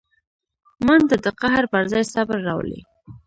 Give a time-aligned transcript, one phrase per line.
[0.85, 2.79] منډه د قهر پر ځای صبر راولي